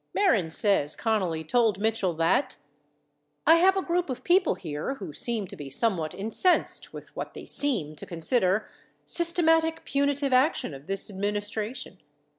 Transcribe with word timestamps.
97 0.15 0.17
Mehren 0.47 0.51
says 0.51 0.95
Connally 0.95 1.47
told 1.47 1.77
Mitchell 1.77 2.15
that: 2.15 2.57
I 3.45 3.57
have 3.57 3.77
a 3.77 3.83
group 3.83 4.09
of 4.09 4.23
people 4.23 4.55
here 4.55 4.95
who 4.95 5.13
seem 5.13 5.45
to 5.45 5.55
be 5.55 5.69
somewhat 5.69 6.15
incensed 6.15 6.91
with 6.91 7.15
what 7.15 7.35
they 7.35 7.45
seem 7.45 7.95
to 7.97 8.07
consider 8.07 8.67
systematic 9.05 9.85
punitive 9.85 10.33
action 10.33 10.73
of 10.73 10.87
this 10.87 11.07
administration 11.07 11.99